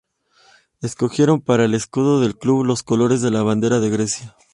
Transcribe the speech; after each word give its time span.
Escogieron 0.81 1.41
para 1.41 1.65
el 1.65 1.75
escudo 1.75 2.21
del 2.21 2.35
club 2.35 2.65
los 2.65 2.81
colores 2.81 3.21
de 3.21 3.29
la 3.29 3.43
bandera 3.43 3.79
de 3.79 3.91
Grecia. 3.91 4.35